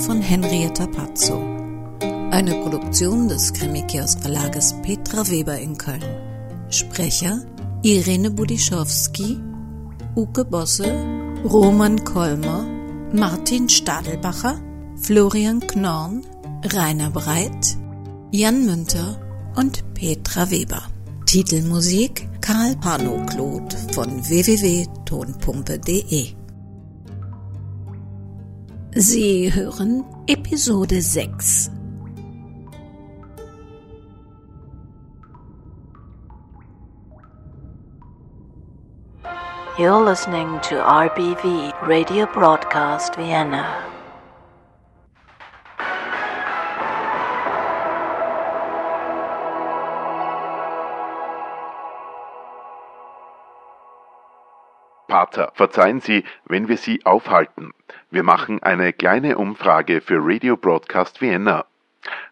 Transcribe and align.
Von 0.00 0.20
Henrietta 0.22 0.86
Pazzo. 0.86 1.34
Eine 2.30 2.54
Produktion 2.62 3.28
des 3.28 3.52
Krimikiosk 3.52 4.20
Verlages 4.20 4.74
Petra 4.82 5.28
Weber 5.28 5.58
in 5.58 5.76
Köln. 5.76 6.02
Sprecher 6.70 7.42
Irene 7.82 8.30
Budischowski, 8.30 9.38
Uke 10.16 10.46
Bosse, 10.46 10.90
Roman 11.44 12.02
Kolmer, 12.04 12.66
Martin 13.12 13.68
Stadelbacher, 13.68 14.58
Florian 14.96 15.60
Knorn, 15.60 16.24
Rainer 16.64 17.10
Breit, 17.10 17.76
Jan 18.30 18.64
Münter 18.64 19.20
und 19.56 19.84
Petra 19.92 20.50
Weber. 20.50 20.84
Titelmusik 21.26 22.26
Karl 22.40 22.74
Pano-Claude 22.76 23.76
von 23.92 24.26
www.tonpumpe.de 24.26 26.39
Sie 29.02 29.50
hören 29.50 30.04
Episode 30.26 31.00
6. 31.00 31.70
You're 39.78 40.04
listening 40.04 40.60
to 40.68 40.74
RBV 40.74 41.72
Radio 41.88 42.26
Broadcast 42.26 43.16
Vienna. 43.16 43.64
Pater, 55.10 55.50
verzeihen 55.56 56.00
Sie, 56.00 56.22
wenn 56.44 56.68
wir 56.68 56.76
Sie 56.76 57.04
aufhalten. 57.04 57.74
Wir 58.12 58.22
machen 58.22 58.62
eine 58.62 58.92
kleine 58.92 59.38
Umfrage 59.38 60.00
für 60.00 60.18
Radio 60.20 60.56
Broadcast 60.56 61.20
Vienna. 61.20 61.66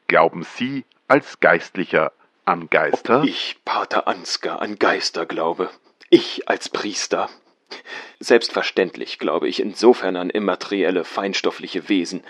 Glauben 0.07 0.45
Sie 0.45 0.85
als 1.09 1.41
Geistlicher 1.41 2.13
an 2.45 2.71
Geister? 2.71 3.25
Ich, 3.25 3.57
Pater 3.65 4.07
Ansgar, 4.07 4.63
an 4.63 4.79
Geister 4.79 5.27
glaube. 5.27 5.71
Ich 6.09 6.49
als 6.49 6.69
Priester. 6.69 7.29
Selbstverständlich 8.21 9.19
glaube 9.19 9.49
ich 9.49 9.59
insofern 9.59 10.15
an 10.15 10.31
immaterielle, 10.31 11.03
feinstoffliche 11.03 11.89
Wesen, 11.89 12.23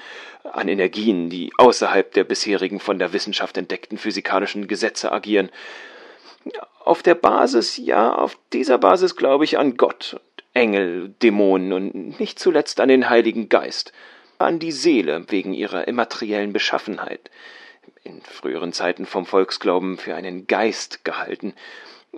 an 0.50 0.68
Energien, 0.68 1.28
die 1.28 1.52
außerhalb 1.58 2.10
der 2.14 2.24
bisherigen 2.24 2.80
von 2.80 2.98
der 2.98 3.12
Wissenschaft 3.12 3.58
entdeckten 3.58 3.98
physikalischen 3.98 4.66
Gesetze 4.66 5.12
agieren. 5.12 5.50
Auf 6.86 7.02
der 7.02 7.16
Basis, 7.16 7.76
ja, 7.76 8.14
auf 8.14 8.38
dieser 8.54 8.78
Basis 8.78 9.14
glaube 9.14 9.44
ich 9.44 9.58
an 9.58 9.76
Gott 9.76 10.18
Engel, 10.54 11.14
Dämonen 11.22 11.72
und 11.72 12.20
nicht 12.20 12.38
zuletzt 12.38 12.80
an 12.80 12.88
den 12.88 13.08
Heiligen 13.08 13.48
Geist, 13.48 13.92
an 14.38 14.58
die 14.58 14.72
Seele 14.72 15.24
wegen 15.28 15.52
ihrer 15.52 15.88
immateriellen 15.88 16.52
Beschaffenheit, 16.52 17.30
in 18.04 18.20
früheren 18.22 18.72
Zeiten 18.72 19.06
vom 19.06 19.26
Volksglauben 19.26 19.98
für 19.98 20.14
einen 20.14 20.46
Geist 20.46 21.04
gehalten, 21.04 21.54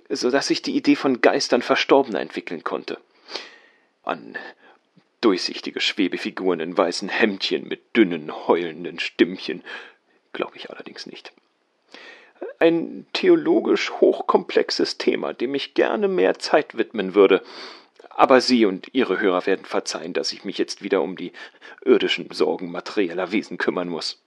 so 0.08 0.30
dass 0.30 0.46
sich 0.46 0.62
die 0.62 0.76
Idee 0.76 0.96
von 0.96 1.20
Geistern 1.20 1.62
Verstorbener 1.62 2.20
entwickeln 2.20 2.64
konnte. 2.64 2.98
An 4.02 4.36
durchsichtige 5.20 5.80
Schwebefiguren 5.80 6.60
in 6.60 6.76
weißen 6.76 7.08
Hemdchen 7.08 7.68
mit 7.68 7.97
dünnen, 7.97 8.32
heulenden 8.47 8.98
Stimmchen 8.98 9.62
glaube 10.32 10.56
ich 10.56 10.70
allerdings 10.70 11.06
nicht. 11.06 11.32
Ein 12.58 13.06
theologisch 13.12 13.91
hochkomplexes 13.91 14.97
Thema, 14.97 15.32
dem 15.32 15.54
ich 15.54 15.74
gerne 15.74 16.08
mehr 16.08 16.38
Zeit 16.38 16.78
widmen 16.78 17.14
würde, 17.14 17.42
aber 18.10 18.41
Sie 18.41 18.66
und 18.66 18.93
Ihre 18.93 19.21
Hörer 19.21 19.47
werden 19.47 19.65
verzeihen, 19.65 20.12
dass 20.12 20.32
ich 20.32 20.44
mich 20.44 20.59
jetzt 20.59 20.82
wieder 20.82 21.03
um 21.03 21.16
die 21.16 21.32
irdischen 21.84 22.31
Sorgen 22.31 22.71
materieller 22.71 23.32
Wesen 23.32 23.56
kümmern 23.56 23.88
muss. 23.88 24.22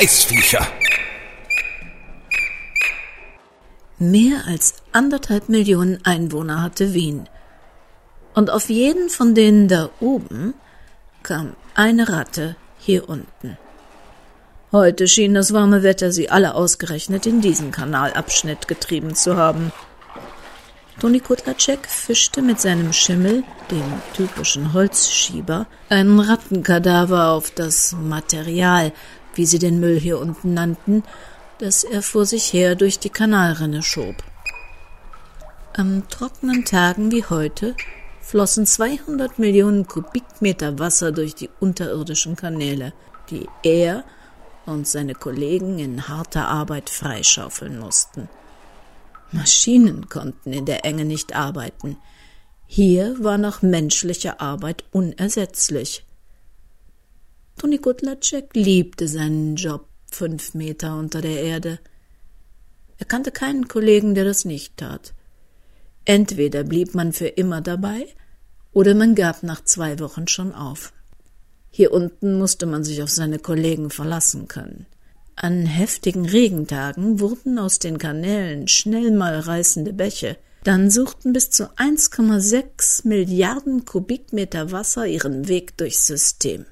Scheißviecher! 0.00 0.66
Mehr 3.98 4.46
als 4.46 4.76
anderthalb 4.92 5.50
Millionen 5.50 6.02
Einwohner 6.06 6.62
hatte 6.62 6.94
Wien. 6.94 7.28
Und 8.34 8.48
auf 8.48 8.70
jeden 8.70 9.10
von 9.10 9.34
denen 9.34 9.68
da 9.68 9.90
oben 10.00 10.54
kam 11.22 11.54
eine 11.74 12.08
Ratte 12.08 12.56
hier 12.78 13.10
unten. 13.10 13.58
Heute 14.72 15.06
schien 15.06 15.34
das 15.34 15.52
warme 15.52 15.82
Wetter 15.82 16.12
sie 16.12 16.30
alle 16.30 16.54
ausgerechnet 16.54 17.26
in 17.26 17.42
diesen 17.42 17.70
Kanalabschnitt 17.70 18.68
getrieben 18.68 19.14
zu 19.14 19.36
haben. 19.36 19.70
Toni 20.98 21.20
Kutlatschek 21.20 21.86
fischte 21.86 22.40
mit 22.40 22.60
seinem 22.60 22.94
Schimmel, 22.94 23.42
dem 23.70 23.84
typischen 24.14 24.72
Holzschieber, 24.72 25.66
einen 25.88 26.20
Rattenkadaver 26.20 27.32
auf 27.32 27.50
das 27.50 27.96
Material, 27.98 28.92
wie 29.34 29.46
sie 29.46 29.58
den 29.58 29.80
Müll 29.80 29.98
hier 29.98 30.18
unten 30.18 30.54
nannten, 30.54 31.02
das 31.58 31.84
er 31.84 32.02
vor 32.02 32.26
sich 32.26 32.52
her 32.52 32.74
durch 32.74 32.98
die 32.98 33.10
Kanalrinne 33.10 33.82
schob. 33.82 34.16
An 35.72 36.04
trockenen 36.08 36.64
Tagen 36.64 37.12
wie 37.12 37.24
heute 37.24 37.76
flossen 38.20 38.66
200 38.66 39.38
Millionen 39.38 39.86
Kubikmeter 39.86 40.78
Wasser 40.78 41.12
durch 41.12 41.34
die 41.34 41.50
unterirdischen 41.60 42.36
Kanäle, 42.36 42.92
die 43.30 43.48
er 43.62 44.04
und 44.66 44.86
seine 44.86 45.14
Kollegen 45.14 45.78
in 45.78 46.08
harter 46.08 46.48
Arbeit 46.48 46.90
freischaufeln 46.90 47.78
mussten. 47.78 48.28
Maschinen 49.32 50.08
konnten 50.08 50.52
in 50.52 50.64
der 50.64 50.84
Enge 50.84 51.04
nicht 51.04 51.34
arbeiten. 51.34 51.96
Hier 52.66 53.16
war 53.22 53.38
noch 53.38 53.62
menschliche 53.62 54.40
Arbeit 54.40 54.84
unersetzlich. 54.92 56.04
Toni 57.60 57.76
Kutlatschek 57.76 58.54
liebte 58.54 59.06
seinen 59.06 59.54
Job 59.54 59.84
fünf 60.10 60.54
Meter 60.54 60.98
unter 60.98 61.20
der 61.20 61.42
Erde. 61.42 61.78
Er 62.96 63.04
kannte 63.04 63.32
keinen 63.32 63.68
Kollegen, 63.68 64.14
der 64.14 64.24
das 64.24 64.46
nicht 64.46 64.78
tat. 64.78 65.12
Entweder 66.06 66.64
blieb 66.64 66.94
man 66.94 67.12
für 67.12 67.26
immer 67.26 67.60
dabei, 67.60 68.06
oder 68.72 68.94
man 68.94 69.14
gab 69.14 69.42
nach 69.42 69.62
zwei 69.62 69.98
Wochen 69.98 70.26
schon 70.26 70.54
auf. 70.54 70.94
Hier 71.70 71.92
unten 71.92 72.38
musste 72.38 72.64
man 72.64 72.82
sich 72.82 73.02
auf 73.02 73.10
seine 73.10 73.38
Kollegen 73.38 73.90
verlassen 73.90 74.48
können. 74.48 74.86
An 75.36 75.66
heftigen 75.66 76.24
Regentagen 76.24 77.20
wurden 77.20 77.58
aus 77.58 77.78
den 77.78 77.98
Kanälen 77.98 78.68
schnell 78.68 79.10
mal 79.10 79.38
reißende 79.38 79.92
Bäche. 79.92 80.38
Dann 80.64 80.90
suchten 80.90 81.34
bis 81.34 81.50
zu 81.50 81.64
1,6 81.74 83.06
Milliarden 83.06 83.84
Kubikmeter 83.84 84.72
Wasser 84.72 85.06
ihren 85.06 85.46
Weg 85.46 85.76
durchs 85.76 86.06
System 86.06 86.64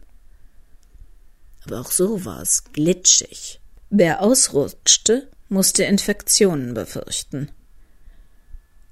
aber 1.68 1.82
auch 1.82 1.90
so 1.90 2.24
war 2.24 2.40
es 2.40 2.64
glitschig. 2.72 3.60
Wer 3.90 4.22
ausrutschte, 4.22 5.28
musste 5.50 5.84
Infektionen 5.84 6.72
befürchten. 6.72 7.50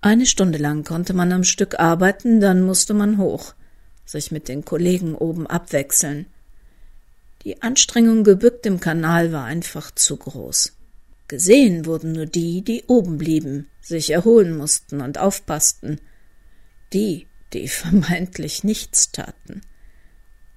Eine 0.02 0.26
Stunde 0.26 0.58
lang 0.58 0.84
konnte 0.84 1.14
man 1.14 1.32
am 1.32 1.42
Stück 1.42 1.78
arbeiten, 1.80 2.38
dann 2.38 2.62
musste 2.62 2.92
man 2.92 3.16
hoch, 3.16 3.54
sich 4.04 4.30
mit 4.30 4.48
den 4.48 4.64
Kollegen 4.64 5.14
oben 5.14 5.46
abwechseln. 5.46 6.26
Die 7.44 7.62
Anstrengung 7.62 8.24
gebückt 8.24 8.66
im 8.66 8.78
Kanal 8.78 9.32
war 9.32 9.44
einfach 9.44 9.90
zu 9.90 10.18
groß. 10.18 10.74
Gesehen 11.28 11.86
wurden 11.86 12.12
nur 12.12 12.26
die, 12.26 12.62
die 12.62 12.84
oben 12.86 13.16
blieben, 13.16 13.68
sich 13.80 14.10
erholen 14.10 14.56
mussten 14.56 15.00
und 15.00 15.18
aufpassten. 15.18 15.98
Die, 16.92 17.26
die 17.54 17.68
vermeintlich 17.68 18.64
nichts 18.64 19.12
taten 19.12 19.62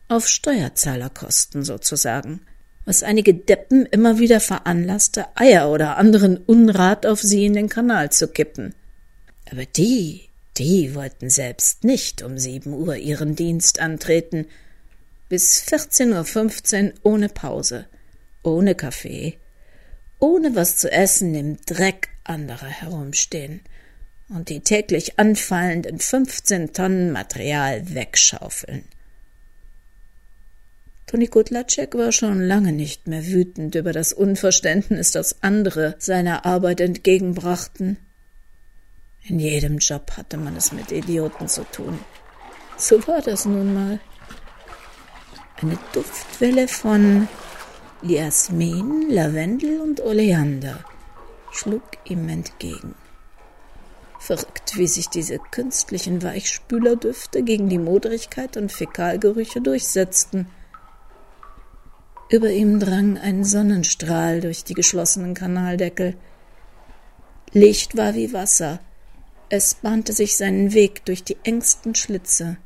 auf 0.09 0.27
Steuerzahlerkosten 0.27 1.63
sozusagen, 1.63 2.41
was 2.83 3.03
einige 3.03 3.33
Deppen 3.33 3.85
immer 3.85 4.19
wieder 4.19 4.39
veranlasste, 4.39 5.27
Eier 5.35 5.69
oder 5.69 5.97
anderen 5.97 6.37
Unrat 6.37 7.05
auf 7.05 7.21
sie 7.21 7.45
in 7.45 7.53
den 7.53 7.69
Kanal 7.69 8.11
zu 8.11 8.27
kippen. 8.27 8.73
Aber 9.51 9.65
die, 9.65 10.29
die 10.57 10.95
wollten 10.95 11.29
selbst 11.29 11.83
nicht 11.83 12.23
um 12.23 12.37
sieben 12.37 12.73
Uhr 12.73 12.97
ihren 12.97 13.35
Dienst 13.35 13.79
antreten, 13.79 14.47
bis 15.29 15.63
14.15 15.63 16.85
Uhr 16.85 16.93
ohne 17.03 17.29
Pause, 17.29 17.85
ohne 18.41 18.73
Kaffee, 18.73 19.37
ohne 20.19 20.55
was 20.55 20.77
zu 20.77 20.91
essen 20.91 21.35
im 21.35 21.57
Dreck 21.65 22.09
andere 22.23 22.65
herumstehen 22.65 23.61
und 24.29 24.49
die 24.49 24.61
täglich 24.61 25.19
anfallenden 25.19 25.99
15 25.99 26.73
Tonnen 26.73 27.11
Material 27.11 27.93
wegschaufeln. 27.93 28.83
Toni 31.09 31.25
Kutlatschek 31.25 31.95
war 31.95 32.11
schon 32.11 32.39
lange 32.39 32.71
nicht 32.71 33.07
mehr 33.07 33.25
wütend 33.25 33.73
über 33.73 33.93
das 33.93 34.13
Unverständnis, 34.13 35.09
das 35.09 35.41
andere 35.41 35.95
seiner 35.97 36.45
Arbeit 36.45 36.81
entgegenbrachten. 36.81 37.97
In 39.23 39.39
jedem 39.39 39.79
Job 39.79 40.11
hatte 40.17 40.37
man 40.37 40.55
es 40.55 40.71
mit 40.71 40.91
Idioten 40.91 41.47
zu 41.47 41.63
tun. 41.63 41.97
So 42.77 43.07
war 43.07 43.23
das 43.23 43.45
nun 43.45 43.73
mal. 43.73 43.99
Eine 45.59 45.79
Duftwelle 45.93 46.67
von 46.67 47.27
Jasmin, 48.03 49.09
Lavendel 49.09 49.81
und 49.81 50.01
Oleander 50.01 50.85
schlug 51.51 51.81
ihm 52.03 52.29
entgegen. 52.29 52.93
Verrückt, 54.19 54.77
wie 54.77 54.85
sich 54.85 55.09
diese 55.09 55.39
künstlichen 55.39 56.21
Weichspülerdüfte 56.21 57.41
gegen 57.41 57.67
die 57.67 57.79
Modrigkeit 57.79 58.57
und 58.57 58.71
Fäkalgerüche 58.71 59.59
durchsetzten. 59.59 60.47
Über 62.29 62.51
ihm 62.51 62.79
drang 62.79 63.17
ein 63.17 63.43
Sonnenstrahl 63.43 64.41
durch 64.41 64.63
die 64.63 64.75
geschlossenen 64.75 65.33
Kanaldeckel. 65.33 66.15
Licht 67.53 67.97
war 67.97 68.13
wie 68.13 68.33
Wasser. 68.33 68.79
Es 69.49 69.73
bahnte 69.73 70.13
sich 70.13 70.37
seinen 70.37 70.73
Weg 70.73 71.05
durch 71.05 71.23
die 71.23 71.37
engsten 71.43 71.95
Schlitze. 71.95 72.57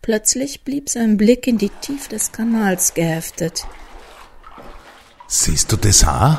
Plötzlich 0.00 0.62
blieb 0.62 0.88
sein 0.88 1.16
Blick 1.16 1.48
in 1.48 1.58
die 1.58 1.70
Tiefe 1.70 2.10
des 2.10 2.30
Kanals 2.30 2.94
geheftet. 2.94 3.66
Siehst 5.26 5.72
du 5.72 5.76
das 5.76 6.06
auch? 6.06 6.38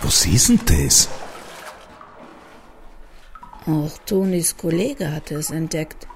Wo 0.00 0.08
siehst 0.08 0.50
denn 0.50 0.60
das? 0.66 1.08
Auch 3.66 3.98
Tonis 4.06 4.56
Kollege 4.56 5.10
hatte 5.10 5.34
es 5.34 5.50
entdeckt. 5.50 6.06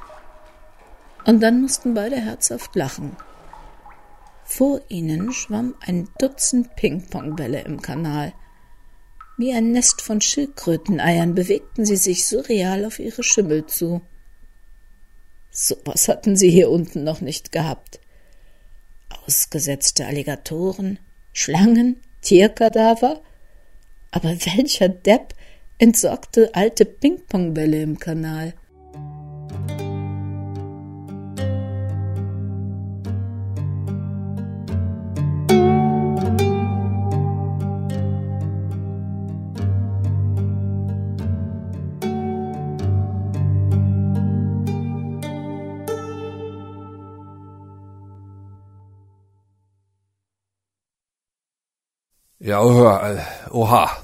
Und 1.27 1.41
dann 1.41 1.61
mussten 1.61 1.95
beide 1.95 2.17
herzhaft 2.17 2.77
lachen. 2.77 3.17
Vor 4.53 4.81
ihnen 4.89 5.33
schwamm 5.33 5.77
ein 5.79 6.09
Dutzend 6.19 6.75
Ping-Pong-Bälle 6.75 7.61
im 7.61 7.81
Kanal. 7.81 8.33
Wie 9.39 9.53
ein 9.53 9.71
Nest 9.71 10.03
von 10.03 10.21
Schildkröteneiern 10.21 11.37
bewegten 11.37 11.85
sie 11.87 11.97
sich 11.97 12.27
surreal 12.27 12.85
auf 12.85 12.99
ihre 12.99 13.23
Schimmel 13.23 13.67
zu. 13.67 14.03
So 15.53 15.77
was 15.85 16.09
hatten 16.09 16.35
sie 16.35 16.51
hier 16.51 16.69
unten 16.69 17.05
noch 17.05 17.21
nicht 17.21 17.53
gehabt. 17.53 18.01
Ausgesetzte 19.25 20.05
Alligatoren, 20.07 20.99
Schlangen, 21.33 22.01
Tierkadaver. 22.21 23.23
Aber 24.11 24.31
welcher 24.31 24.89
Depp 24.89 25.33
entsorgte 25.79 26.57
alte 26.57 26.85
Ping-Pong-Bälle 26.87 27.83
im 27.83 28.01
Kanal? 28.01 28.55
Ja, 52.51 52.63
oha. 52.63 53.17
oha. 53.53 53.97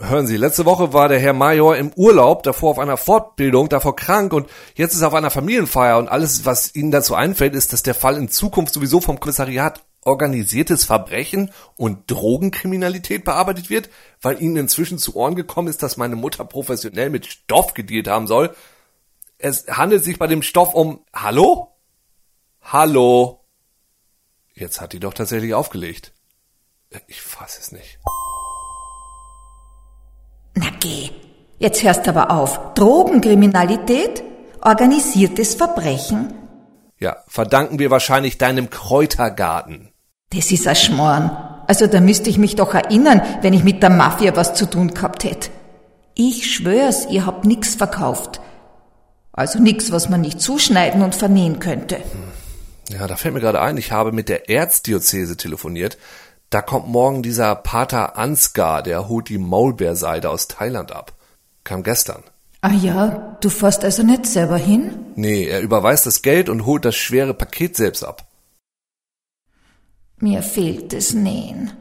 Hören 0.00 0.26
Sie, 0.26 0.36
letzte 0.36 0.66
Woche 0.66 0.92
war 0.92 1.08
der 1.08 1.18
Herr 1.18 1.32
Major 1.32 1.74
im 1.74 1.90
Urlaub, 1.94 2.42
davor 2.42 2.72
auf 2.72 2.78
einer 2.78 2.98
Fortbildung, 2.98 3.70
davor 3.70 3.96
krank 3.96 4.34
und 4.34 4.50
jetzt 4.74 4.92
ist 4.92 5.00
er 5.00 5.08
auf 5.08 5.14
einer 5.14 5.30
Familienfeier 5.30 5.96
und 5.96 6.08
alles, 6.08 6.44
was 6.44 6.74
Ihnen 6.74 6.90
dazu 6.90 7.14
einfällt, 7.14 7.54
ist, 7.54 7.72
dass 7.72 7.82
der 7.82 7.94
Fall 7.94 8.18
in 8.18 8.28
Zukunft 8.28 8.74
sowieso 8.74 9.00
vom 9.00 9.18
Kommissariat 9.18 9.82
organisiertes 10.04 10.84
Verbrechen 10.84 11.50
und 11.78 12.10
Drogenkriminalität 12.10 13.24
bearbeitet 13.24 13.70
wird, 13.70 13.88
weil 14.20 14.42
Ihnen 14.42 14.56
inzwischen 14.56 14.98
zu 14.98 15.16
Ohren 15.16 15.34
gekommen 15.34 15.68
ist, 15.68 15.82
dass 15.82 15.96
meine 15.96 16.16
Mutter 16.16 16.44
professionell 16.44 17.08
mit 17.08 17.24
Stoff 17.24 17.72
gedealt 17.72 18.08
haben 18.08 18.26
soll. 18.26 18.54
Es 19.38 19.68
handelt 19.68 20.04
sich 20.04 20.18
bei 20.18 20.26
dem 20.26 20.42
Stoff 20.42 20.74
um 20.74 21.00
Hallo? 21.14 21.78
Hallo? 22.60 23.46
Jetzt 24.52 24.82
hat 24.82 24.92
die 24.92 25.00
doch 25.00 25.14
tatsächlich 25.14 25.54
aufgelegt. 25.54 26.12
Ich 27.06 27.22
fass 27.22 27.58
es 27.58 27.72
nicht. 27.72 27.98
Na 30.54 30.66
geh, 30.80 31.10
jetzt 31.58 31.82
hörst 31.82 32.06
aber 32.08 32.30
auf. 32.30 32.74
Drogenkriminalität? 32.74 34.22
Organisiertes 34.60 35.54
Verbrechen? 35.54 36.34
Ja, 36.98 37.16
verdanken 37.26 37.78
wir 37.78 37.90
wahrscheinlich 37.90 38.38
deinem 38.38 38.70
Kräutergarten. 38.70 39.92
Das 40.30 40.52
ist 40.52 40.66
ein 40.66 40.76
Schmoren. 40.76 41.30
Also 41.66 41.86
da 41.86 42.00
müsste 42.00 42.30
ich 42.30 42.38
mich 42.38 42.56
doch 42.56 42.74
erinnern, 42.74 43.22
wenn 43.40 43.54
ich 43.54 43.64
mit 43.64 43.82
der 43.82 43.90
Mafia 43.90 44.36
was 44.36 44.54
zu 44.54 44.66
tun 44.66 44.94
gehabt 44.94 45.24
hätte. 45.24 45.50
Ich 46.14 46.54
schwör's, 46.54 47.06
ihr 47.06 47.26
habt 47.26 47.44
nix 47.44 47.74
verkauft. 47.74 48.40
Also 49.32 49.58
nix, 49.58 49.90
was 49.90 50.08
man 50.08 50.20
nicht 50.20 50.40
zuschneiden 50.40 51.02
und 51.02 51.14
vernähen 51.14 51.58
könnte. 51.58 51.98
Ja, 52.88 53.06
da 53.06 53.16
fällt 53.16 53.34
mir 53.34 53.40
gerade 53.40 53.60
ein, 53.60 53.78
ich 53.78 53.90
habe 53.92 54.12
mit 54.12 54.28
der 54.28 54.50
Erzdiözese 54.50 55.36
telefoniert. 55.36 55.96
Da 56.52 56.60
kommt 56.60 56.86
morgen 56.86 57.22
dieser 57.22 57.54
Pater 57.54 58.18
Ansgar, 58.18 58.82
der 58.82 59.08
holt 59.08 59.30
die 59.30 59.38
Maulbeerseide 59.38 60.28
aus 60.28 60.48
Thailand 60.48 60.92
ab. 60.92 61.14
Kam 61.64 61.82
gestern. 61.82 62.24
Ah 62.60 62.74
ja, 62.74 63.38
du 63.40 63.48
fährst 63.48 63.82
also 63.84 64.02
nicht 64.02 64.26
selber 64.26 64.58
hin? 64.58 65.06
Nee, 65.14 65.46
er 65.46 65.62
überweist 65.62 66.04
das 66.04 66.20
Geld 66.20 66.50
und 66.50 66.66
holt 66.66 66.84
das 66.84 66.94
schwere 66.94 67.32
Paket 67.32 67.74
selbst 67.74 68.04
ab. 68.04 68.26
Mir 70.18 70.42
fehlt 70.42 70.92
das 70.92 71.14
Nähen. 71.14 71.72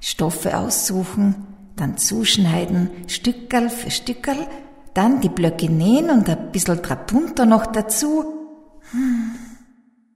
Stoffe 0.00 0.58
aussuchen, 0.58 1.46
dann 1.76 1.96
zuschneiden, 1.96 2.90
Stückerl 3.06 3.70
für 3.70 3.92
Stückerl, 3.92 4.48
dann 4.92 5.20
die 5.20 5.28
Blöcke 5.28 5.70
nähen 5.70 6.10
und 6.10 6.28
ein 6.28 6.50
bisschen 6.50 6.82
Trapunter 6.82 7.46
noch 7.46 7.66
dazu. 7.66 8.24
Hm. 8.90 9.36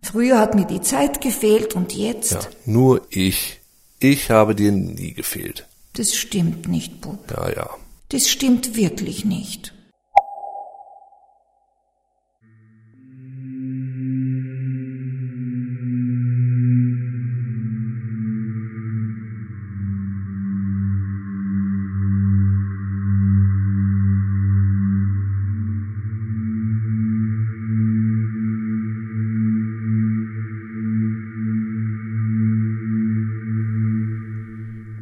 Früher 0.03 0.41
hat 0.41 0.57
mir 0.57 0.67
die 0.67 0.81
Zeit 0.81 1.21
gefehlt 1.21 1.77
und 1.77 1.95
jetzt? 1.95 2.33
Ja, 2.33 2.41
nur 2.65 3.03
ich. 3.11 3.60
Ich 4.01 4.31
habe 4.31 4.55
dir 4.55 4.73
nie 4.73 5.13
gefehlt. 5.13 5.67
Das 5.93 6.15
stimmt 6.17 6.69
nicht, 6.69 7.03
Bub. 7.03 7.31
Ja, 7.31 7.51
ja. 7.51 7.71
Das 8.09 8.29
stimmt 8.29 8.75
wirklich 8.75 9.25
nicht. 9.27 9.75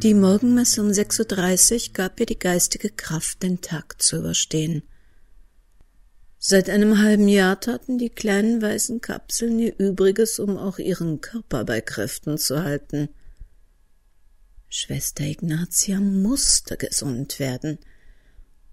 Die 0.03 0.15
Morgenmesse 0.15 0.81
um 0.81 0.91
6.30 0.91 1.89
Uhr 1.89 1.93
gab 1.93 2.21
ihr 2.21 2.27
die 2.27 2.39
geistige 2.39 2.89
Kraft, 2.89 3.43
den 3.43 3.61
Tag 3.61 4.01
zu 4.01 4.19
überstehen. 4.19 4.85
Seit 6.39 6.71
einem 6.71 7.03
halben 7.03 7.27
Jahr 7.27 7.59
taten 7.59 7.99
die 7.99 8.09
kleinen 8.09 8.63
weißen 8.63 9.01
Kapseln 9.01 9.59
ihr 9.59 9.77
Übriges, 9.77 10.39
um 10.39 10.57
auch 10.57 10.79
ihren 10.79 11.21
Körper 11.21 11.65
bei 11.65 11.81
Kräften 11.81 12.39
zu 12.39 12.63
halten. 12.63 13.09
Schwester 14.69 15.25
Ignatia 15.25 15.99
musste 15.99 16.77
gesund 16.77 17.41
werden. 17.41 17.79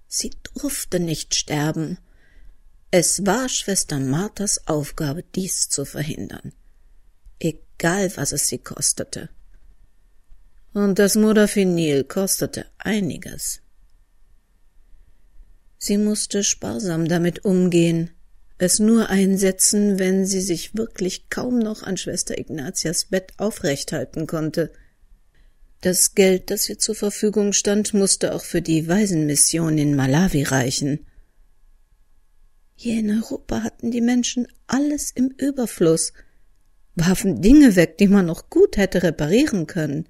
Sie 0.07 0.29
durfte 0.53 0.99
nicht 0.99 1.33
sterben. 1.33 1.97
Es 2.91 3.25
war 3.25 3.49
Schwester 3.49 3.99
Marthas 3.99 4.67
Aufgabe, 4.67 5.23
dies 5.33 5.69
zu 5.69 5.85
verhindern. 5.85 6.53
Egal, 7.39 8.15
was 8.15 8.31
es 8.31 8.47
sie 8.47 8.59
kostete. 8.59 9.29
Und 10.75 10.99
das 10.99 11.15
Modafinil 11.15 12.03
kostete 12.03 12.65
einiges. 12.77 13.61
Sie 15.77 15.97
musste 15.97 16.43
sparsam 16.43 17.07
damit 17.07 17.45
umgehen, 17.45 18.09
es 18.57 18.79
nur 18.79 19.09
einsetzen, 19.09 19.99
wenn 19.99 20.25
sie 20.25 20.41
sich 20.41 20.75
wirklich 20.75 21.29
kaum 21.29 21.59
noch 21.59 21.83
an 21.83 21.95
Schwester 21.95 22.37
Ignatias 22.37 23.05
Bett 23.05 23.31
aufrecht 23.37 23.93
halten 23.93 24.27
konnte. 24.27 24.73
Das 25.79 26.13
Geld, 26.13 26.51
das 26.51 26.67
ihr 26.67 26.77
zur 26.77 26.95
Verfügung 26.95 27.53
stand, 27.53 27.93
musste 27.93 28.35
auch 28.35 28.43
für 28.43 28.61
die 28.61 28.89
Waisenmission 28.89 29.77
in 29.77 29.95
Malawi 29.95 30.43
reichen. 30.43 31.05
Hier 32.75 32.99
in 32.99 33.11
Europa 33.11 33.63
hatten 33.63 33.91
die 33.91 34.01
Menschen 34.01 34.45
alles 34.67 35.11
im 35.11 35.29
Überfluss, 35.37 36.11
warfen 36.95 37.41
Dinge 37.41 37.77
weg, 37.77 37.97
die 37.97 38.09
man 38.09 38.25
noch 38.25 38.49
gut 38.49 38.75
hätte 38.75 39.03
reparieren 39.03 39.67
können 39.67 40.09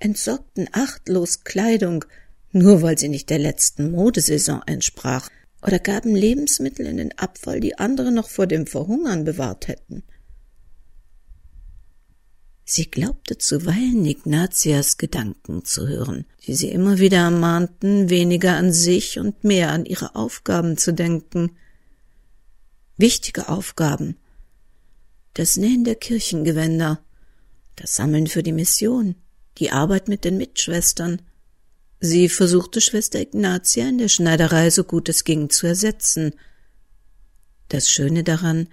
entsorgten 0.00 0.68
achtlos 0.72 1.44
Kleidung, 1.44 2.04
nur 2.52 2.82
weil 2.82 2.98
sie 2.98 3.08
nicht 3.08 3.30
der 3.30 3.38
letzten 3.38 3.92
Modesaison 3.92 4.62
entsprach, 4.66 5.28
oder 5.62 5.78
gaben 5.78 6.16
Lebensmittel 6.16 6.86
in 6.86 6.96
den 6.96 7.16
Abfall, 7.18 7.60
die 7.60 7.78
andere 7.78 8.10
noch 8.10 8.28
vor 8.28 8.46
dem 8.46 8.66
Verhungern 8.66 9.24
bewahrt 9.24 9.68
hätten. 9.68 10.02
Sie 12.64 12.88
glaubte 12.88 13.36
zuweilen 13.36 14.06
Ignatias 14.06 14.96
Gedanken 14.96 15.64
zu 15.64 15.88
hören, 15.88 16.24
die 16.46 16.54
sie 16.54 16.68
immer 16.68 16.98
wieder 16.98 17.18
ermahnten, 17.18 18.08
weniger 18.10 18.54
an 18.56 18.72
sich 18.72 19.18
und 19.18 19.42
mehr 19.42 19.72
an 19.72 19.84
ihre 19.84 20.14
Aufgaben 20.14 20.76
zu 20.76 20.92
denken. 20.94 21.56
Wichtige 22.96 23.48
Aufgaben. 23.48 24.16
Das 25.34 25.56
Nähen 25.56 25.82
der 25.82 25.96
Kirchengewänder, 25.96 27.00
das 27.74 27.96
Sammeln 27.96 28.28
für 28.28 28.44
die 28.44 28.52
Mission, 28.52 29.16
die 29.60 29.70
Arbeit 29.70 30.08
mit 30.08 30.24
den 30.24 30.38
Mitschwestern. 30.38 31.22
Sie 32.00 32.28
versuchte 32.30 32.80
Schwester 32.80 33.20
Ignatia 33.20 33.88
in 33.88 33.98
der 33.98 34.08
Schneiderei 34.08 34.70
so 34.70 34.84
gut 34.84 35.08
es 35.10 35.24
ging 35.24 35.50
zu 35.50 35.66
ersetzen. 35.66 36.32
Das 37.68 37.90
Schöne 37.90 38.24
daran, 38.24 38.68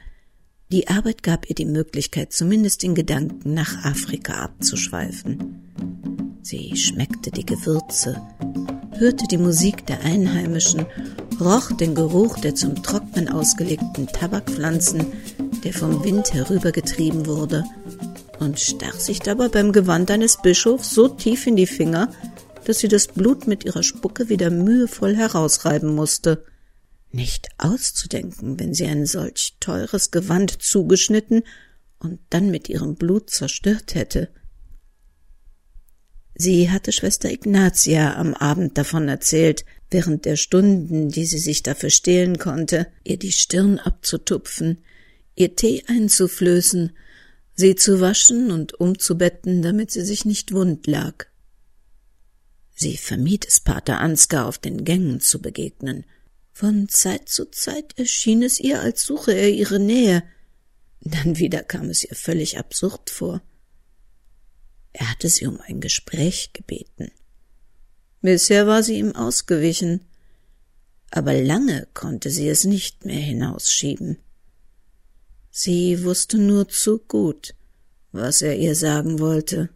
die 0.72 0.88
Arbeit 0.88 1.24
gab 1.24 1.50
ihr 1.50 1.56
die 1.56 1.66
Möglichkeit, 1.66 2.34
zumindest 2.34 2.84
in 2.84 2.96
Gedanken 2.96 3.54
nach 3.54 3.86
Afrika 3.86 4.42
abzuschweifen. 4.44 5.62
Sie 6.42 6.76
schmeckte 6.78 7.32
die 7.32 7.46
Gewürze, 7.46 8.22
hörte 8.98 9.26
die 9.30 9.38
Musik 9.38 9.86
der 9.86 10.02
Einheimischen, 10.02 10.86
roch 11.40 11.72
den 11.74 11.96
Geruch 11.96 12.40
der 12.40 12.56
zum 12.56 12.82
Trocknen 12.82 13.30
ausgelegten 13.30 14.08
Tabakpflanzen, 14.08 15.06
der 15.64 15.74
vom 15.74 16.04
Wind 16.04 16.34
herübergetrieben 16.34 17.26
wurde, 17.26 17.66
und 18.40 18.60
stach 18.60 19.00
sich 19.00 19.20
dabei 19.20 19.48
beim 19.48 19.72
Gewand 19.72 20.12
eines 20.12 20.42
Bischofs 20.42 20.94
so 20.94 21.08
tief 21.08 21.48
in 21.48 21.56
die 21.56 21.68
Finger, 21.68 22.12
dass 22.66 22.80
sie 22.80 22.88
das 22.88 23.08
Blut 23.08 23.48
mit 23.48 23.64
ihrer 23.64 23.84
Spucke 23.84 24.30
wieder 24.30 24.50
mühevoll 24.50 25.16
herausreiben 25.16 25.94
musste. 25.94 26.46
Nicht 27.12 27.48
auszudenken, 27.58 28.60
wenn 28.60 28.74
sie 28.74 28.86
ein 28.86 29.06
solch 29.06 29.56
teures 29.60 30.12
Gewand 30.12 30.62
zugeschnitten 30.62 31.44
und 32.00 32.20
dann 32.30 32.52
mit 32.52 32.70
ihrem 32.70 32.96
Blut 32.96 33.30
zerstört 33.30 33.96
hätte. 33.96 34.30
Sie 36.36 36.70
hatte 36.70 36.92
Schwester 36.92 37.32
Ignatia 37.32 38.16
am 38.16 38.36
Abend 38.36 38.78
davon 38.78 39.08
erzählt, 39.08 39.66
während 39.90 40.26
der 40.26 40.36
Stunden, 40.36 41.10
die 41.10 41.26
sie 41.26 41.40
sich 41.40 41.64
dafür 41.64 41.90
stehlen 41.90 42.38
konnte, 42.38 42.88
ihr 43.04 43.18
die 43.18 43.32
Stirn 43.32 43.80
abzutupfen, 43.80 44.84
ihr 45.36 45.56
Tee 45.56 45.84
einzuflößen, 45.88 46.92
sie 47.58 47.76
zu 47.76 48.00
waschen 48.00 48.52
und 48.52 48.80
umzubetten, 48.80 49.62
damit 49.62 49.92
sie 49.92 50.04
sich 50.04 50.24
nicht 50.24 50.54
wund 50.54 50.88
lag. 50.88 51.26
Sie 52.76 52.96
vermied 52.96 53.46
es 53.48 53.60
Pater 53.60 54.00
Ansgar 54.00 54.46
auf 54.46 54.60
den 54.60 54.86
Gängen 54.86 55.20
zu 55.20 55.42
begegnen, 55.42 56.06
von 56.54 56.88
Zeit 56.88 57.30
zu 57.30 57.50
Zeit 57.52 57.98
erschien 57.98 58.42
es 58.44 58.60
ihr, 58.60 58.82
als 58.82 59.04
suche 59.04 59.32
er 59.32 59.50
ihre 59.50 59.80
Nähe, 59.80 60.24
dann 61.02 61.38
wieder 61.38 61.64
kam 61.64 61.90
es 61.90 62.04
ihr 62.04 62.16
völlig 62.16 62.58
absurd 62.58 63.10
vor. 63.10 63.42
Er 64.94 65.12
hatte 65.12 65.30
sie 65.30 65.46
um 65.46 65.60
ein 65.62 65.82
Gespräch 65.82 66.54
gebeten. 66.54 67.12
Bisher 68.22 68.68
war 68.68 68.84
sie 68.84 68.98
ihm 68.98 69.16
ausgewichen, 69.16 70.06
aber 71.12 71.34
lange 71.34 71.88
konnte 71.94 72.30
sie 72.30 72.50
es 72.50 72.64
nicht 72.64 73.06
mehr 73.06 73.20
hinausschieben. 73.20 74.18
Sie 75.60 76.04
wusste 76.04 76.38
nur 76.38 76.70
zu 76.70 77.00
gut, 77.00 77.56
was 78.12 78.44
er 78.44 78.58
ihr 78.58 78.76
sagen 78.76 79.18
wollte. 79.18 79.70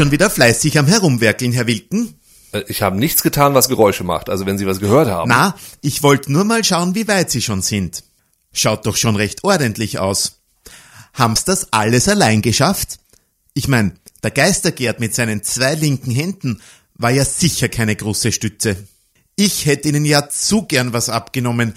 Schon 0.00 0.12
wieder 0.12 0.30
fleißig 0.30 0.78
am 0.78 0.86
Herumwerkeln, 0.86 1.52
Herr 1.52 1.66
Wilken? 1.66 2.14
Äh, 2.52 2.62
Ich 2.68 2.80
habe 2.80 2.96
nichts 2.96 3.22
getan, 3.22 3.52
was 3.52 3.68
Geräusche 3.68 4.02
macht. 4.02 4.30
Also 4.30 4.46
wenn 4.46 4.56
Sie 4.56 4.66
was 4.66 4.80
gehört 4.80 5.08
haben. 5.08 5.28
Na, 5.28 5.54
ich 5.82 6.02
wollte 6.02 6.32
nur 6.32 6.44
mal 6.44 6.64
schauen, 6.64 6.94
wie 6.94 7.06
weit 7.06 7.30
Sie 7.30 7.42
schon 7.42 7.60
sind. 7.60 8.02
Schaut 8.50 8.86
doch 8.86 8.96
schon 8.96 9.14
recht 9.14 9.44
ordentlich 9.44 9.98
aus. 9.98 10.40
Haben's 11.12 11.44
das 11.44 11.74
alles 11.74 12.08
allein 12.08 12.40
geschafft? 12.40 12.98
Ich 13.52 13.68
mein, 13.68 13.98
der 14.22 14.30
Geistergerd 14.30 15.00
mit 15.00 15.14
seinen 15.14 15.42
zwei 15.42 15.74
linken 15.74 16.12
Händen 16.12 16.62
war 16.94 17.10
ja 17.10 17.26
sicher 17.26 17.68
keine 17.68 17.94
große 17.94 18.32
Stütze. 18.32 18.76
Ich 19.36 19.66
hätte 19.66 19.90
Ihnen 19.90 20.06
ja 20.06 20.30
zu 20.30 20.62
gern 20.62 20.94
was 20.94 21.10
abgenommen. 21.10 21.74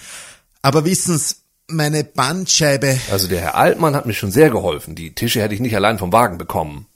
Aber 0.62 0.86
wissen's, 0.86 1.42
meine 1.68 2.04
Bandscheibe. 2.04 2.98
Also 3.10 3.28
der 3.28 3.42
Herr 3.42 3.56
Altmann 3.56 3.94
hat 3.94 4.06
mir 4.06 4.14
schon 4.14 4.32
sehr 4.32 4.48
geholfen. 4.48 4.94
Die 4.94 5.14
Tische 5.14 5.42
hätte 5.42 5.52
ich 5.52 5.60
nicht 5.60 5.76
allein 5.76 5.98
vom 5.98 6.10
Wagen 6.10 6.38
bekommen. 6.38 6.86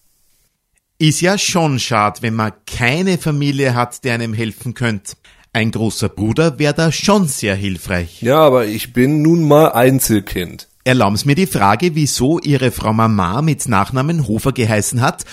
Ist 1.01 1.21
ja 1.21 1.39
schon 1.39 1.79
schad, 1.79 2.23
wenn 2.23 2.35
man 2.35 2.53
keine 2.67 3.19
Familie 3.19 3.75
hat, 3.77 4.03
der 4.03 4.15
einem 4.15 4.35
helfen 4.35 4.75
könnt. 4.75 5.17
Ein 5.53 5.71
großer 5.71 6.09
Bruder 6.09 6.59
wäre 6.59 6.75
da 6.75 6.91
schon 6.91 7.29
sehr 7.29 7.55
hilfreich. 7.55 8.21
Ja, 8.21 8.41
aber 8.41 8.67
ich 8.67 8.93
bin 8.93 9.23
nun 9.23 9.47
mal 9.47 9.69
Einzelkind. 9.73 10.67
Erlauben's 10.83 11.25
mir 11.25 11.37
die 11.37 11.47
Frage, 11.47 11.95
wieso 11.95 12.41
Ihre 12.41 12.73
Frau 12.73 12.93
Mama 12.93 13.43
mit 13.43 13.69
Nachnamen 13.69 14.27
Hofer 14.27 14.51
geheißen 14.53 15.01
hat 15.01 15.25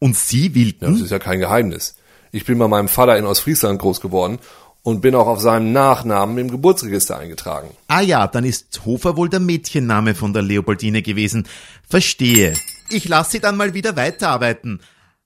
und 0.00 0.16
Sie 0.16 0.48
Ja, 0.48 0.54
Wilken? 0.56 0.92
das 0.94 1.02
ist 1.02 1.10
ja 1.10 1.20
kein 1.20 1.38
Geheimnis. 1.38 1.94
Ich 2.32 2.44
bin 2.44 2.58
bei 2.58 2.66
meinem 2.66 2.88
Vater 2.88 3.16
in 3.16 3.24
Ostfriesland 3.24 3.78
groß 3.80 4.00
geworden 4.00 4.38
und 4.82 5.02
bin 5.02 5.14
auch 5.14 5.28
auf 5.28 5.40
seinem 5.40 5.70
Nachnamen 5.72 6.36
im 6.38 6.50
Geburtsregister 6.50 7.16
eingetragen. 7.16 7.68
Ah 7.86 8.00
ja, 8.00 8.26
dann 8.26 8.44
ist 8.44 8.80
Hofer 8.84 9.16
wohl 9.16 9.28
der 9.28 9.38
Mädchenname 9.40 10.16
von 10.16 10.32
der 10.32 10.42
Leopoldine 10.42 11.00
gewesen. 11.02 11.46
Verstehe. 11.88 12.54
Ich 12.90 13.06
lasse 13.08 13.32
Sie 13.32 13.40
dann 13.40 13.56
mal 13.56 13.72
wieder 13.74 13.94
weiterarbeiten. 13.94 14.80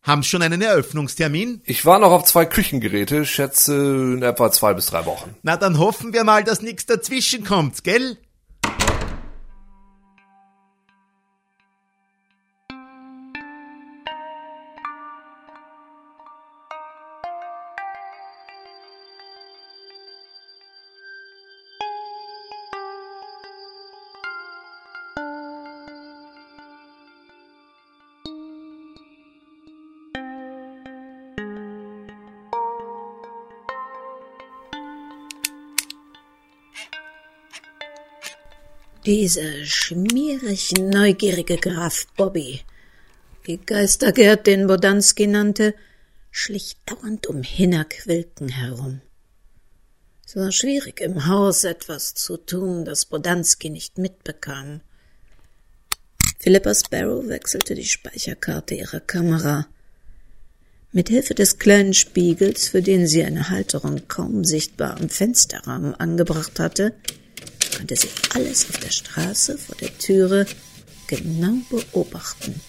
Haben 0.06 0.22
schon 0.22 0.40
einen 0.40 0.62
Eröffnungstermin? 0.62 1.62
Ich 1.64 1.84
war 1.84 1.98
noch 1.98 2.12
auf 2.12 2.22
zwei 2.22 2.46
Küchengeräte, 2.46 3.26
schätze 3.26 3.74
in 3.74 4.22
etwa 4.22 4.52
zwei 4.52 4.72
bis 4.72 4.86
drei 4.86 5.04
Wochen. 5.04 5.34
Na, 5.42 5.56
dann 5.56 5.80
hoffen 5.80 6.12
wir 6.12 6.22
mal, 6.22 6.44
dass 6.44 6.62
nichts 6.62 6.86
dazwischen 6.86 7.42
kommt, 7.42 7.82
gell? 7.82 8.16
Dieser 39.06 39.64
schmierig 39.64 40.72
neugierige 40.72 41.58
Graf 41.58 42.08
Bobby, 42.16 42.62
wie 43.44 43.56
Geistergerd 43.56 44.48
den 44.48 44.66
Bodanski 44.66 45.28
nannte, 45.28 45.76
schlich 46.32 46.76
dauernd 46.86 47.28
um 47.28 47.44
Hinnerquilken 47.44 48.48
herum. 48.48 49.00
Es 50.26 50.34
war 50.34 50.50
schwierig, 50.50 51.00
im 51.00 51.28
Haus 51.28 51.62
etwas 51.62 52.14
zu 52.14 52.36
tun, 52.36 52.84
das 52.84 53.04
Bodanski 53.04 53.70
nicht 53.70 53.96
mitbekam. 53.96 54.80
Philippa 56.40 56.74
Sparrow 56.74 57.28
wechselte 57.28 57.76
die 57.76 57.84
Speicherkarte 57.84 58.74
ihrer 58.74 58.98
Kamera. 58.98 59.68
Mit 60.90 61.10
Hilfe 61.10 61.36
des 61.36 61.60
kleinen 61.60 61.94
Spiegels, 61.94 62.70
für 62.70 62.82
den 62.82 63.06
sie 63.06 63.22
eine 63.22 63.50
Halterung 63.50 64.08
kaum 64.08 64.42
sichtbar 64.42 64.96
am 64.96 65.08
Fensterrahmen 65.08 65.94
angebracht 65.94 66.58
hatte, 66.58 66.92
konnte 67.76 67.96
sie 67.96 68.08
alles 68.34 68.68
auf 68.68 68.78
der 68.78 68.90
Straße 68.90 69.58
vor 69.58 69.76
der 69.76 69.96
Türe 69.98 70.46
genau 71.06 71.58
beobachten. 71.70 72.60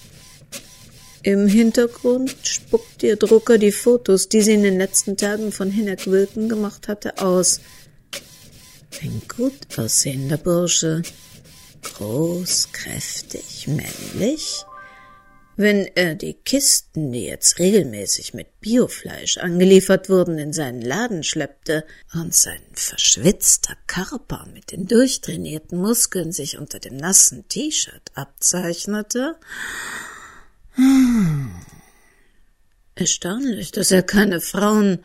Im 1.23 1.47
Hintergrund 1.47 2.35
spuckte 2.43 3.07
ihr 3.07 3.15
Drucker 3.17 3.57
die 3.57 3.71
Fotos, 3.71 4.29
die 4.29 4.41
sie 4.41 4.53
in 4.53 4.63
den 4.63 4.77
letzten 4.77 5.17
Tagen 5.17 5.51
von 5.51 5.71
Hinnerk 5.71 6.07
Wilken 6.07 6.47
gemacht 6.47 6.87
hatte, 6.87 7.17
aus. 7.17 7.59
Ein 9.01 9.21
gut 9.27 9.53
aussehender 9.77 10.37
Bursche, 10.37 11.01
groß, 11.81 12.69
kräftig, 12.71 13.67
männlich, 13.67 14.63
Wenn 15.59 15.87
er 15.95 16.13
die 16.15 16.35
Kisten, 16.35 17.11
die 17.11 17.25
jetzt 17.25 17.57
regelmäßig 17.57 18.35
mit 18.35 18.61
Biofleisch 18.61 19.37
angeliefert 19.37 20.07
wurden, 20.07 20.37
in 20.37 20.53
seinen 20.53 20.81
Laden 20.81 21.23
schleppte 21.23 21.83
und 22.13 22.33
sein 22.33 22.61
verschwitzter 22.73 23.75
Körper 23.87 24.47
mit 24.53 24.71
den 24.71 24.85
durchtrainierten 24.85 25.79
Muskeln 25.79 26.31
sich 26.31 26.59
unter 26.59 26.79
dem 26.79 26.95
nassen 26.95 27.47
T-Shirt 27.49 28.11
abzeichnete, 28.13 29.35
hm. 30.77 31.55
Erstaunlich, 32.93 33.71
dass 33.71 33.91
er 33.91 34.03
keine 34.03 34.41
Frauen 34.41 35.03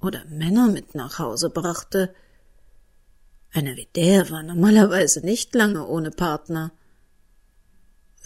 oder 0.00 0.22
Männer 0.26 0.68
mit 0.68 0.94
nach 0.94 1.18
Hause 1.18 1.48
brachte. 1.48 2.14
Einer 3.52 3.76
wie 3.76 3.88
der 3.96 4.28
war 4.28 4.42
normalerweise 4.42 5.24
nicht 5.24 5.54
lange 5.54 5.86
ohne 5.86 6.10
Partner. 6.10 6.72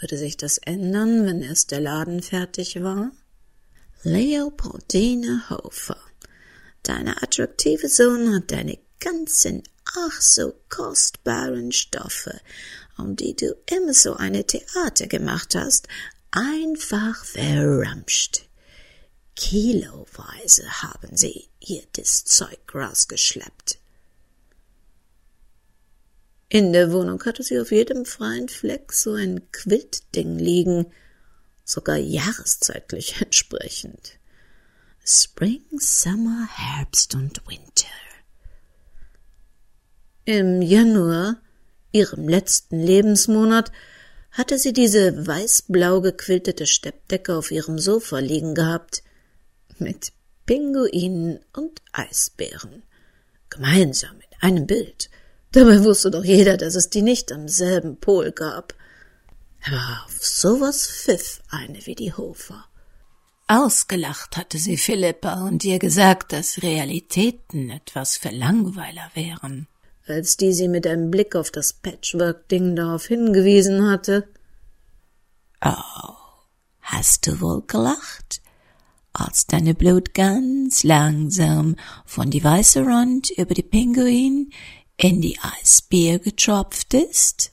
Würde 0.03 0.19
sich 0.19 0.37
das 0.37 0.59
ändern, 0.59 1.27
wenn 1.27 1.43
erst 1.43 1.71
der 1.71 1.79
Laden 1.79 2.23
fertig 2.23 2.83
war? 2.83 3.13
Leopoldine 4.03 5.49
Hofer, 5.49 5.97
deine 6.83 7.23
attraktive 7.23 7.89
Sohn 7.89 8.35
hat 8.35 8.51
deine 8.51 8.81
ganzen 8.99 9.63
ach 9.85 10.21
so 10.21 10.55
kostbaren 10.69 11.71
Stoffe, 11.71 12.41
um 12.99 13.15
die 13.15 13.37
du 13.37 13.55
immer 13.71 13.95
so 13.95 14.15
eine 14.17 14.45
Theater 14.45 15.07
gemacht 15.07 15.55
hast, 15.55 15.87
einfach 16.33 17.25
verramscht. 17.25 18.49
Kiloweise 19.37 20.69
haben 20.83 21.17
sie 21.17 21.47
ihr 21.61 21.85
das 21.93 22.25
Zeug 22.25 22.59
rausgeschleppt. 22.75 23.79
In 26.55 26.75
der 26.75 26.93
Wohnung 26.93 27.25
hatte 27.25 27.43
sie 27.43 27.59
auf 27.59 27.73
jedem 27.73 28.05
freien 28.05 28.47
Fleck 28.47 28.93
so 28.93 29.15
ein 29.15 29.41
Quiltding 29.53 30.39
liegen, 30.39 30.85
sogar 31.65 31.97
jahreszeitlich 31.97 33.15
entsprechend. 33.23 34.19
Spring, 35.03 35.65
Summer, 35.79 36.47
Herbst 36.55 37.15
und 37.15 37.41
Winter. 37.49 37.89
Im 40.27 40.61
Januar, 40.61 41.41
ihrem 41.91 42.29
letzten 42.29 42.81
Lebensmonat, 42.81 43.73
hatte 44.31 44.59
sie 44.59 44.75
diese 44.75 45.27
weiß-blau 45.27 46.03
gequiltete 46.03 46.67
Steppdecke 46.67 47.35
auf 47.35 47.51
ihrem 47.51 47.79
Sofa 47.79 48.19
liegen 48.19 48.55
gehabt, 48.55 49.03
mit 49.79 50.13
Pinguinen 50.45 51.41
und 51.55 51.81
Eisbären. 51.93 52.83
Gemeinsam 53.49 54.17
in 54.17 54.43
einem 54.43 54.67
Bild– 54.67 55.09
Dabei 55.53 55.85
wusste 55.85 56.11
doch 56.11 56.25
jeder, 56.25 56.57
dass 56.57 56.75
es 56.75 56.89
die 56.89 57.03
nicht 57.03 57.31
am 57.31 57.47
selben 57.47 57.99
Pol 57.99 58.33
gab. 58.33 58.75
Aber 59.67 60.05
auf 60.07 60.25
sowas 60.25 60.87
pfiff 60.87 61.43
eine 61.51 61.87
wie 61.87 61.95
die 61.95 62.13
Hofer. 62.13 62.65
Ausgelacht 63.49 64.39
hatte 64.39 64.57
sie 64.57 64.79
Philippa 64.79 65.47
und 65.47 65.63
ihr 65.65 65.79
gesagt, 65.79 66.33
dass 66.33 66.63
Realitäten 66.63 67.69
etwas 67.69 68.17
für 68.17 68.31
Langweiler 68.31 69.11
wären. 69.15 69.69
Als 70.07 70.39
die 70.39 70.55
sie 70.55 70.69
mit 70.69 70.87
einem 70.87 71.11
Blick 71.11 71.37
auf 71.37 71.51
das 71.51 71.75
Patchwork-Ding 71.75 72.75
darauf 72.75 73.07
hingewiesen 73.07 73.89
hatte. 73.91 74.27
Oh, 75.65 76.15
hast 76.81 77.27
du 77.27 77.41
wohl 77.41 77.63
gelacht? 77.67 78.41
Als 79.13 79.47
deine 79.47 79.75
Blut 79.75 80.15
ganz 80.15 80.83
langsam 80.83 81.77
von 82.07 82.31
die 82.31 82.43
weiße 82.43 82.87
Rand 82.87 83.31
über 83.31 83.53
die 83.53 83.63
Pinguin 83.63 84.51
in 85.05 85.21
die 85.21 85.39
Eisbär 85.41 86.19
getropft 86.19 86.95
ist? 86.95 87.53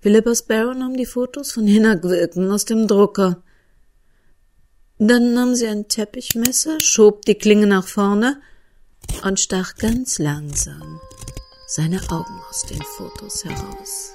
Philippa 0.00 0.34
Sparrow 0.34 0.76
nahm 0.76 0.96
die 0.96 1.06
Fotos 1.06 1.52
von 1.52 1.66
Wilken 1.66 2.50
aus 2.50 2.64
dem 2.64 2.86
Drucker. 2.86 3.42
Dann 4.98 5.34
nahm 5.34 5.54
sie 5.54 5.66
ein 5.66 5.88
Teppichmesser, 5.88 6.80
schob 6.80 7.24
die 7.24 7.34
Klinge 7.34 7.66
nach 7.66 7.86
vorne 7.86 8.40
und 9.24 9.40
stach 9.40 9.74
ganz 9.76 10.18
langsam 10.18 11.00
seine 11.66 12.00
Augen 12.10 12.40
aus 12.48 12.62
den 12.62 12.82
Fotos 12.82 13.44
heraus. 13.44 14.12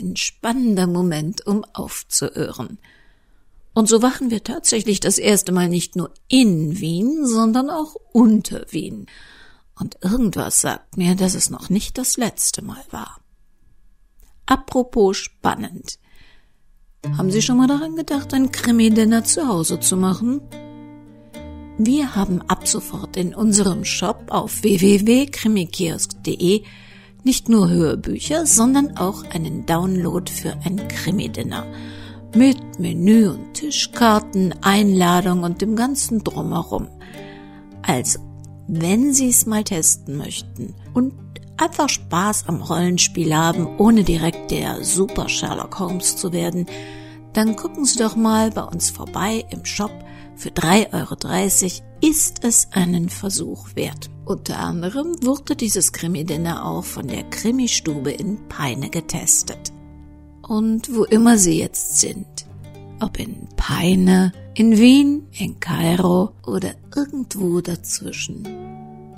Ein 0.00 0.16
spannender 0.16 0.86
Moment, 0.86 1.46
um 1.46 1.64
aufzuhören. 1.72 2.78
Und 3.72 3.88
so 3.88 4.02
wachen 4.02 4.30
wir 4.30 4.42
tatsächlich 4.42 5.00
das 5.00 5.18
erste 5.18 5.52
Mal 5.52 5.68
nicht 5.68 5.96
nur 5.96 6.12
in 6.28 6.80
Wien, 6.80 7.26
sondern 7.26 7.70
auch 7.70 7.94
unter 8.12 8.66
Wien. 8.70 9.06
Und 9.78 9.98
irgendwas 10.02 10.60
sagt 10.60 10.96
mir, 10.96 11.14
dass 11.14 11.34
es 11.34 11.50
noch 11.50 11.70
nicht 11.70 11.96
das 11.96 12.16
letzte 12.16 12.62
Mal 12.62 12.82
war. 12.90 13.20
Apropos 14.46 15.16
spannend. 15.16 15.98
Haben 17.16 17.30
Sie 17.30 17.40
schon 17.40 17.56
mal 17.56 17.68
daran 17.68 17.96
gedacht, 17.96 18.34
ein 18.34 18.52
Krimi-Dinner 18.52 19.24
zu 19.24 19.48
Hause 19.48 19.80
zu 19.80 19.96
machen? 19.96 20.42
Wir 21.78 22.14
haben 22.14 22.42
ab 22.42 22.68
sofort 22.68 23.16
in 23.16 23.34
unserem 23.34 23.86
Shop 23.86 24.26
auf 24.28 24.62
www.krimikiosk.de 24.62 26.62
nicht 27.24 27.48
nur 27.48 27.68
Hörbücher, 27.68 28.46
sondern 28.46 28.96
auch 28.96 29.24
einen 29.30 29.66
Download 29.66 30.30
für 30.30 30.52
ein 30.64 30.88
Krimi-Dinner. 30.88 31.64
Mit 32.34 32.78
Menü 32.78 33.28
und 33.28 33.54
Tischkarten, 33.54 34.54
Einladung 34.62 35.42
und 35.42 35.60
dem 35.60 35.74
ganzen 35.74 36.22
Drumherum. 36.22 36.88
Also, 37.82 38.20
wenn 38.68 39.12
Sie 39.12 39.28
es 39.28 39.46
mal 39.46 39.64
testen 39.64 40.16
möchten 40.16 40.74
und 40.94 41.12
einfach 41.56 41.88
Spaß 41.88 42.44
am 42.46 42.62
Rollenspiel 42.62 43.34
haben, 43.34 43.66
ohne 43.78 44.04
direkt 44.04 44.50
der 44.50 44.84
Super 44.84 45.28
Sherlock 45.28 45.78
Holmes 45.78 46.16
zu 46.16 46.32
werden, 46.32 46.66
dann 47.32 47.56
gucken 47.56 47.84
Sie 47.84 47.98
doch 47.98 48.16
mal 48.16 48.50
bei 48.50 48.62
uns 48.62 48.90
vorbei 48.90 49.44
im 49.50 49.64
Shop. 49.64 49.92
Für 50.36 50.50
3,30 50.50 51.64
Euro 51.64 51.84
ist 52.00 52.44
es 52.44 52.68
einen 52.72 53.08
Versuch 53.08 53.68
wert. 53.74 54.08
Unter 54.30 54.60
anderem 54.60 55.16
wurde 55.24 55.56
dieses 55.56 55.90
Krimi-Dinner 55.90 56.64
auch 56.64 56.84
von 56.84 57.08
der 57.08 57.24
Krimi-Stube 57.24 58.12
in 58.12 58.38
Peine 58.48 58.88
getestet. 58.88 59.72
Und 60.40 60.94
wo 60.94 61.02
immer 61.02 61.36
Sie 61.36 61.58
jetzt 61.58 61.98
sind, 61.98 62.46
ob 63.00 63.18
in 63.18 63.48
Peine, 63.56 64.30
in 64.54 64.78
Wien, 64.78 65.26
in 65.36 65.58
Kairo 65.58 66.30
oder 66.46 66.76
irgendwo 66.94 67.60
dazwischen, 67.60 68.46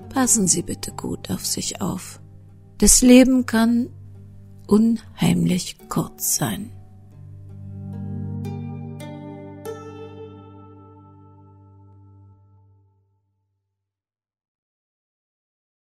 passen 0.09 0.49
Sie 0.49 0.63
bitte 0.63 0.93
gut 0.93 1.31
auf 1.31 1.45
sich 1.45 1.83
auf. 1.83 2.19
Das 2.79 3.03
Leben 3.03 3.45
kann 3.45 3.91
unheimlich 4.67 5.77
kurz 5.91 6.37
sein. 6.37 6.73